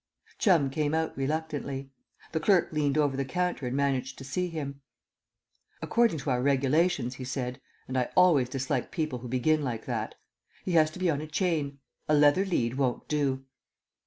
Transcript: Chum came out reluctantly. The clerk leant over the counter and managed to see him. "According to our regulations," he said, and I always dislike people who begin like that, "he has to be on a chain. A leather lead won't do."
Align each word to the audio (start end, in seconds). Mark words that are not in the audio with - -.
Chum 0.39 0.71
came 0.71 0.95
out 0.95 1.15
reluctantly. 1.15 1.91
The 2.31 2.39
clerk 2.39 2.69
leant 2.73 2.97
over 2.97 3.15
the 3.15 3.23
counter 3.23 3.67
and 3.67 3.75
managed 3.77 4.17
to 4.17 4.23
see 4.23 4.47
him. 4.49 4.81
"According 5.79 6.17
to 6.21 6.31
our 6.31 6.41
regulations," 6.41 7.13
he 7.13 7.23
said, 7.23 7.61
and 7.87 7.95
I 7.95 8.09
always 8.17 8.49
dislike 8.49 8.89
people 8.89 9.19
who 9.19 9.27
begin 9.27 9.61
like 9.61 9.85
that, 9.85 10.15
"he 10.65 10.71
has 10.71 10.89
to 10.89 10.97
be 10.97 11.11
on 11.11 11.21
a 11.21 11.27
chain. 11.27 11.81
A 12.09 12.15
leather 12.15 12.43
lead 12.45 12.79
won't 12.79 13.07
do." 13.07 13.45